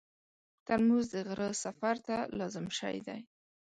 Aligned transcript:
ترموز 0.65 1.05
د 1.13 1.15
غره 1.27 1.49
سفر 1.63 1.95
ته 2.07 2.15
لازم 2.37 2.65
شی 2.77 2.95
دی. 3.07 3.19